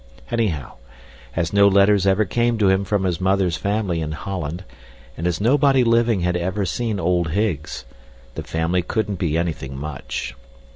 [0.31, 0.77] Anyhow,
[1.35, 4.63] as no letters ever came to him from his mother's family in Holland,
[5.15, 7.85] and as nobody living had ever seen old Higgs,
[8.33, 10.33] the family couldn't be anything much.